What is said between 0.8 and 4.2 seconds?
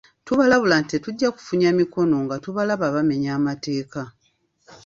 nti tetujja kufunya mikono nga tubalaba bamenya amateeka.